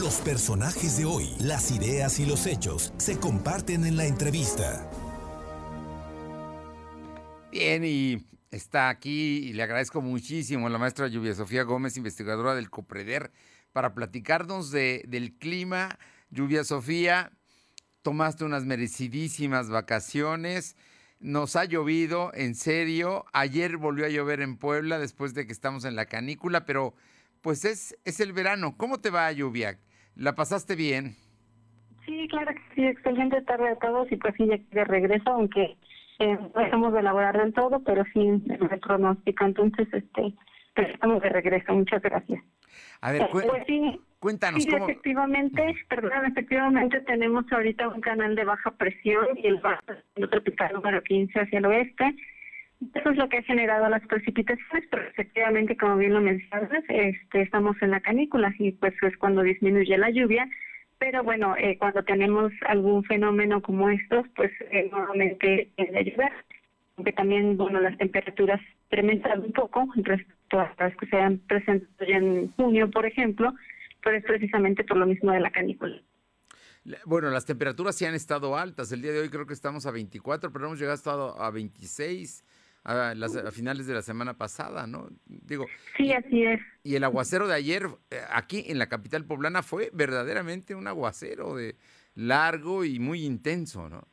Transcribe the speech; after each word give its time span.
Los 0.00 0.14
personajes 0.22 0.96
de 0.96 1.04
hoy, 1.04 1.28
las 1.40 1.70
ideas 1.70 2.20
y 2.20 2.24
los 2.24 2.46
hechos 2.46 2.94
se 2.96 3.18
comparten 3.18 3.84
en 3.84 3.98
la 3.98 4.06
entrevista. 4.06 4.90
Bien, 7.52 7.84
y 7.84 8.24
está 8.50 8.88
aquí 8.88 9.40
y 9.40 9.52
le 9.52 9.62
agradezco 9.62 10.00
muchísimo 10.00 10.66
a 10.66 10.70
la 10.70 10.78
maestra 10.78 11.06
Lluvia 11.08 11.34
Sofía 11.34 11.64
Gómez, 11.64 11.98
investigadora 11.98 12.54
del 12.54 12.70
COPREDER, 12.70 13.30
para 13.74 13.92
platicarnos 13.92 14.70
de, 14.70 15.04
del 15.06 15.34
clima. 15.34 15.98
Lluvia 16.30 16.64
Sofía, 16.64 17.30
tomaste 18.00 18.44
unas 18.44 18.64
merecidísimas 18.64 19.68
vacaciones. 19.68 20.76
Nos 21.18 21.56
ha 21.56 21.66
llovido, 21.66 22.30
en 22.32 22.54
serio. 22.54 23.26
Ayer 23.34 23.76
volvió 23.76 24.06
a 24.06 24.08
llover 24.08 24.40
en 24.40 24.56
Puebla 24.56 24.98
después 24.98 25.34
de 25.34 25.46
que 25.46 25.52
estamos 25.52 25.84
en 25.84 25.94
la 25.94 26.06
canícula, 26.06 26.64
pero 26.64 26.94
pues 27.42 27.66
es, 27.66 27.98
es 28.06 28.20
el 28.20 28.32
verano. 28.32 28.78
¿Cómo 28.78 28.98
te 28.98 29.10
va, 29.10 29.30
Lluvia? 29.30 29.78
¿La 30.20 30.34
pasaste 30.34 30.76
bien? 30.76 31.16
Sí, 32.04 32.28
claro 32.28 32.52
que 32.52 32.60
sí. 32.74 32.84
Excelente 32.84 33.40
tarde 33.40 33.70
a 33.70 33.76
todos 33.76 34.12
y 34.12 34.16
pues 34.16 34.34
sí, 34.36 34.46
ya 34.46 34.58
de 34.70 34.84
regreso, 34.84 35.30
aunque 35.30 35.78
eh, 36.18 36.38
dejamos 36.54 36.92
de 36.92 37.00
elaborar 37.00 37.38
del 37.38 37.54
todo, 37.54 37.82
pero 37.82 38.04
sí 38.12 38.20
me 38.20 38.58
pronóstico. 38.78 39.46
Entonces, 39.46 39.88
este, 39.90 40.34
pues, 40.74 40.90
estamos 40.90 41.22
de 41.22 41.30
regreso. 41.30 41.72
Muchas 41.72 42.02
gracias. 42.02 42.44
A 43.00 43.12
ver, 43.12 43.22
Eh, 43.22 43.28
pues 43.32 43.46
sí, 43.66 43.98
cuéntanos 44.18 44.62
sí, 44.62 44.68
cómo. 44.70 44.84
efectivamente, 44.90 45.74
perdón, 45.88 46.26
efectivamente 46.26 47.00
tenemos 47.00 47.50
ahorita 47.50 47.88
un 47.88 48.02
canal 48.02 48.34
de 48.36 48.44
baja 48.44 48.72
presión 48.72 49.26
y 49.38 49.46
el 49.46 49.56
bajo 49.60 49.80
tropical 50.30 50.74
número 50.74 51.02
15 51.02 51.40
hacia 51.40 51.58
el 51.60 51.64
oeste. 51.64 52.14
Eso 52.94 53.10
es 53.10 53.16
lo 53.16 53.28
que 53.28 53.38
ha 53.38 53.42
generado 53.42 53.88
las 53.88 54.06
precipitaciones, 54.06 54.88
pero 54.90 55.02
efectivamente, 55.08 55.76
como 55.76 55.96
bien 55.98 56.14
lo 56.14 56.20
mencionas, 56.20 56.82
este, 56.88 57.42
estamos 57.42 57.76
en 57.82 57.90
la 57.90 58.00
canícula 58.00 58.54
y 58.58 58.72
pues 58.72 58.94
es 59.02 59.16
cuando 59.18 59.42
disminuye 59.42 59.98
la 59.98 60.10
lluvia. 60.10 60.48
Pero 60.98 61.22
bueno, 61.22 61.54
eh, 61.56 61.76
cuando 61.78 62.02
tenemos 62.04 62.52
algún 62.66 63.04
fenómeno 63.04 63.60
como 63.62 63.88
estos, 63.90 64.26
pues 64.36 64.50
eh, 64.70 64.88
normalmente 64.90 65.70
tiende 65.76 65.98
a 65.98 66.02
llover. 66.02 66.32
Aunque 66.96 67.12
también, 67.12 67.56
bueno, 67.56 67.80
las 67.80 67.96
temperaturas 67.96 68.60
incrementan 68.90 69.40
un 69.42 69.52
poco 69.52 69.86
respecto 69.96 70.60
a 70.60 70.74
las 70.78 70.96
que 70.96 71.06
se 71.06 71.16
han 71.16 71.38
presentado 71.38 72.06
ya 72.06 72.16
en 72.16 72.50
junio, 72.52 72.90
por 72.90 73.06
ejemplo, 73.06 73.54
pero 74.02 74.16
es 74.16 74.24
precisamente 74.24 74.84
por 74.84 74.96
lo 74.98 75.06
mismo 75.06 75.32
de 75.32 75.40
la 75.40 75.50
canícula. 75.50 76.00
La- 76.84 76.98
Bueno, 77.06 77.30
las 77.30 77.44
temperaturas 77.46 77.96
sí 77.96 78.04
han 78.04 78.14
estado 78.14 78.56
altas. 78.56 78.90
El 78.92 79.00
día 79.02 79.12
de 79.12 79.20
hoy 79.20 79.28
creo 79.30 79.46
que 79.46 79.54
estamos 79.54 79.86
a 79.86 79.90
24, 79.90 80.50
pero 80.52 80.66
hemos 80.66 80.78
llegado 80.78 81.40
a 81.40 81.50
26 81.50 82.44
a, 82.84 83.14
las, 83.14 83.36
a 83.36 83.50
finales 83.50 83.86
de 83.86 83.94
la 83.94 84.02
semana 84.02 84.34
pasada, 84.38 84.86
¿no? 84.86 85.08
Digo, 85.26 85.66
Sí, 85.96 86.12
así 86.12 86.44
es. 86.44 86.60
y 86.82 86.94
el 86.96 87.04
aguacero 87.04 87.46
de 87.46 87.54
ayer 87.54 87.86
eh, 88.10 88.20
aquí 88.30 88.64
en 88.68 88.78
la 88.78 88.88
capital 88.88 89.24
poblana 89.26 89.62
fue 89.62 89.90
verdaderamente 89.92 90.74
un 90.74 90.86
aguacero 90.88 91.56
de 91.56 91.76
largo 92.14 92.84
y 92.84 92.98
muy 92.98 93.24
intenso, 93.24 93.88
¿no? 93.88 94.06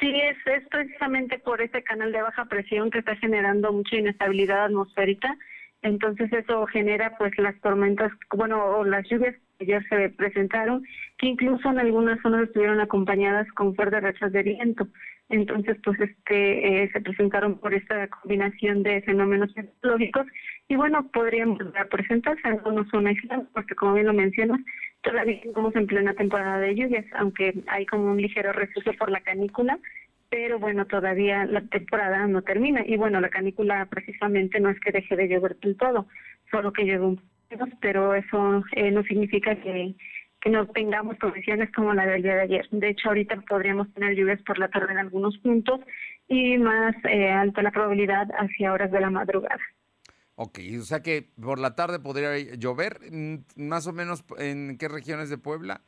Sí, 0.00 0.12
es, 0.20 0.36
es 0.46 0.68
precisamente 0.68 1.38
por 1.38 1.62
este 1.62 1.82
canal 1.82 2.12
de 2.12 2.20
baja 2.20 2.44
presión 2.46 2.90
que 2.90 2.98
está 2.98 3.16
generando 3.16 3.72
mucha 3.72 3.96
inestabilidad 3.96 4.64
atmosférica. 4.66 5.36
Entonces 5.82 6.32
eso 6.32 6.66
genera 6.66 7.16
pues 7.18 7.32
las 7.38 7.58
tormentas, 7.60 8.10
bueno, 8.34 8.62
o 8.64 8.84
las 8.84 9.08
lluvias 9.08 9.34
ayer 9.60 9.84
se 9.88 10.10
presentaron, 10.10 10.84
que 11.18 11.26
incluso 11.26 11.70
en 11.70 11.78
algunas 11.78 12.20
zonas 12.20 12.44
estuvieron 12.44 12.80
acompañadas 12.80 13.50
con 13.52 13.74
fuertes 13.74 14.02
rachas 14.02 14.32
de 14.32 14.42
viento. 14.42 14.88
Entonces 15.30 15.76
pues 15.82 15.98
este 16.00 16.84
eh, 16.84 16.90
se 16.92 17.00
presentaron 17.00 17.58
por 17.58 17.72
esta 17.72 18.08
combinación 18.08 18.82
de 18.82 19.00
fenómenos 19.02 19.54
meteorológicos 19.56 20.26
y 20.68 20.76
bueno, 20.76 21.08
podrían 21.12 21.56
presentarse, 21.90 22.46
algunos 22.46 22.88
son 22.88 23.06
aislados, 23.06 23.46
porque 23.52 23.74
como 23.74 23.94
bien 23.94 24.06
lo 24.06 24.12
mencionas, 24.12 24.60
todavía 25.02 25.40
estamos 25.44 25.74
en 25.76 25.86
plena 25.86 26.14
temporada 26.14 26.58
de 26.58 26.74
lluvias, 26.74 27.04
aunque 27.14 27.54
hay 27.68 27.86
como 27.86 28.10
un 28.10 28.20
ligero 28.20 28.52
refuso 28.52 28.92
por 28.94 29.10
la 29.10 29.20
canícula, 29.20 29.78
pero 30.30 30.58
bueno, 30.58 30.86
todavía 30.86 31.44
la 31.44 31.60
temporada 31.62 32.26
no 32.26 32.42
termina. 32.42 32.82
Y 32.86 32.96
bueno, 32.96 33.20
la 33.20 33.28
canícula 33.28 33.86
precisamente 33.86 34.58
no 34.58 34.70
es 34.70 34.80
que 34.80 34.90
deje 34.90 35.16
de 35.16 35.28
llover 35.28 35.56
del 35.60 35.76
todo, 35.76 36.06
solo 36.50 36.72
que 36.72 36.84
llueve 36.84 37.04
un 37.04 37.20
pero 37.80 38.14
eso 38.14 38.64
eh, 38.72 38.90
no 38.90 39.02
significa 39.04 39.54
que, 39.56 39.94
que 40.40 40.50
no 40.50 40.66
tengamos 40.68 41.18
condiciones 41.18 41.70
como 41.72 41.94
la 41.94 42.06
del 42.06 42.22
día 42.22 42.36
de 42.36 42.42
ayer. 42.42 42.68
De 42.70 42.90
hecho, 42.90 43.08
ahorita 43.08 43.40
podríamos 43.48 43.92
tener 43.94 44.14
lluvias 44.14 44.42
por 44.42 44.58
la 44.58 44.68
tarde 44.68 44.92
en 44.92 44.98
algunos 44.98 45.36
puntos 45.38 45.80
y 46.28 46.58
más 46.58 46.94
eh, 47.04 47.30
alta 47.30 47.62
la 47.62 47.70
probabilidad 47.70 48.28
hacia 48.38 48.72
horas 48.72 48.90
de 48.90 49.00
la 49.00 49.10
madrugada. 49.10 49.60
Ok, 50.36 50.58
o 50.80 50.82
sea 50.82 51.00
que 51.00 51.30
por 51.40 51.60
la 51.60 51.76
tarde 51.76 52.00
podría 52.00 52.36
llover, 52.56 52.98
mm, 53.10 53.36
más 53.56 53.86
o 53.86 53.92
menos 53.92 54.24
en 54.38 54.76
qué 54.78 54.88
regiones 54.88 55.30
de 55.30 55.38
Puebla. 55.38 55.82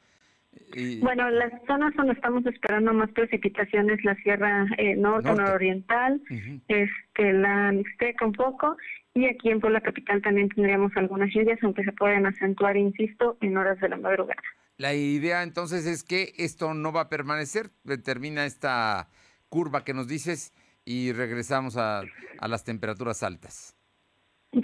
Y- 0.75 1.00
Bueno, 1.00 1.28
las 1.31 1.53
zonas 1.67 1.94
donde 1.97 2.12
estamos 2.15 2.44
esperando 2.47 2.93
más 2.93 3.11
precipitaciones, 3.12 4.03
la 4.05 4.15
Sierra 4.17 4.67
eh, 4.78 4.97
Norte, 4.97 5.28
Norte. 5.28 5.43
Nororiental, 5.43 6.21
este, 6.69 7.33
la 7.33 7.72
Mixteca 7.72 8.27
un 8.27 8.33
poco, 8.33 8.77
y 9.15 9.27
aquí 9.27 9.50
en 9.50 9.61
Puebla 9.61 9.81
Capital 9.81 10.21
también 10.22 10.49
tendríamos 10.50 10.93
algunas 10.97 11.33
lluvias, 11.33 11.59
aunque 11.62 11.84
se 11.84 11.93
pueden 11.93 12.27
acentuar, 12.27 12.77
insisto, 12.77 13.39
en 13.41 13.56
horas 13.56 13.81
de 13.81 13.89
la 13.89 13.97
madrugada. 13.97 14.43
La 14.78 14.93
idea 14.93 15.43
entonces 15.43 15.87
es 15.87 16.03
que 16.05 16.33
esto 16.37 16.75
no 16.75 16.93
va 16.93 17.03
a 17.03 17.09
permanecer, 17.09 17.71
termina 18.05 18.45
esta 18.45 19.09
curva 19.49 19.84
que 19.84 19.95
nos 19.95 20.06
dices 20.09 20.53
y 20.84 21.12
regresamos 21.12 21.77
a, 21.78 22.03
a 22.39 22.49
las 22.49 22.65
temperaturas 22.65 23.22
altas. 23.22 23.75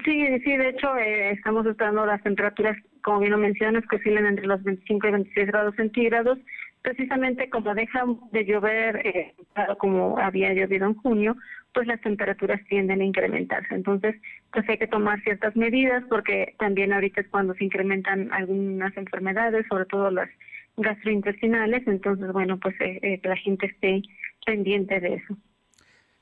Sí, 0.04 0.26
sí, 0.42 0.56
de 0.56 0.70
hecho 0.70 0.96
eh, 0.96 1.32
estamos 1.32 1.66
esperando 1.66 2.06
las 2.06 2.22
temperaturas, 2.22 2.78
como 3.02 3.20
bien 3.20 3.32
lo 3.32 3.38
mencionas, 3.38 3.84
que 3.88 3.96
oscilan 3.96 4.24
entre 4.24 4.46
los 4.46 4.62
25 4.62 5.06
y 5.06 5.10
26 5.10 5.46
grados 5.48 5.74
centígrados, 5.76 6.38
precisamente 6.80 7.50
como 7.50 7.74
deja 7.74 8.04
de 8.32 8.44
llover, 8.46 9.06
eh, 9.06 9.34
como 9.78 10.18
había 10.18 10.54
llovido 10.54 10.86
en 10.86 10.94
junio, 10.94 11.36
pues 11.74 11.86
las 11.86 12.00
temperaturas 12.00 12.60
tienden 12.68 13.02
a 13.02 13.04
incrementarse. 13.04 13.74
Entonces, 13.74 14.16
pues 14.50 14.66
hay 14.68 14.78
que 14.78 14.86
tomar 14.86 15.20
ciertas 15.22 15.54
medidas 15.56 16.02
porque 16.08 16.54
también 16.58 16.92
ahorita 16.94 17.20
es 17.20 17.28
cuando 17.28 17.52
se 17.54 17.64
incrementan 17.64 18.32
algunas 18.32 18.96
enfermedades, 18.96 19.66
sobre 19.68 19.84
todo 19.86 20.10
las 20.10 20.30
gastrointestinales. 20.78 21.86
Entonces, 21.86 22.32
bueno, 22.32 22.58
pues 22.58 22.74
eh, 22.80 22.98
eh, 23.02 23.20
la 23.24 23.36
gente 23.36 23.66
esté 23.66 24.02
pendiente 24.46 25.00
de 25.00 25.14
eso. 25.14 25.36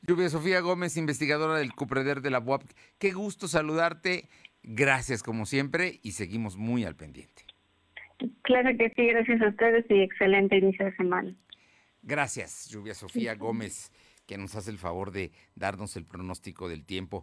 Lluvia 0.02 0.28
Sofía 0.30 0.60
Gómez, 0.60 0.96
investigadora 0.96 1.58
del 1.58 1.74
CUPREDER 1.74 2.22
de 2.22 2.30
la 2.30 2.38
UAP. 2.38 2.62
Qué 2.98 3.12
gusto 3.12 3.48
saludarte. 3.48 4.28
Gracias 4.62 5.22
como 5.22 5.46
siempre 5.46 6.00
y 6.02 6.12
seguimos 6.12 6.56
muy 6.56 6.84
al 6.84 6.96
pendiente. 6.96 7.44
Claro 8.42 8.70
que 8.76 8.90
sí, 8.96 9.06
gracias 9.06 9.40
a 9.40 9.48
ustedes 9.48 9.84
y 9.88 10.02
excelente 10.02 10.56
inicio 10.58 10.84
de 10.86 10.96
semana. 10.96 11.34
Gracias, 12.02 12.68
Lluvia 12.68 12.94
Sofía 12.94 13.34
Gómez, 13.34 13.92
que 14.26 14.38
nos 14.38 14.54
hace 14.56 14.70
el 14.70 14.78
favor 14.78 15.10
de 15.10 15.32
darnos 15.54 15.96
el 15.96 16.04
pronóstico 16.04 16.68
del 16.68 16.84
tiempo. 16.84 17.18